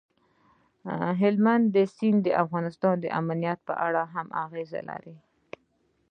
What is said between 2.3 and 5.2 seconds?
افغانستان د امنیت په اړه هم اغېز لري.